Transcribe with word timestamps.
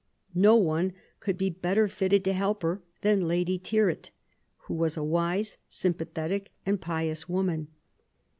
No 0.33 0.55
one 0.55 0.93
could 1.19 1.37
be 1.37 1.51
better 1.51 1.87
fitted 1.87 2.23
to 2.23 2.33
help 2.33 2.61
hter 2.63 2.81
than 3.01 3.27
Lady 3.27 3.59
Tyrwhit, 3.59 4.09
who 4.65 4.73
was 4.73 4.97
a 4.97 5.03
wise, 5.03 5.57
sympathetic 5.67 6.49
and 6.65 6.81
pious 6.81 7.29
woman. 7.29 7.67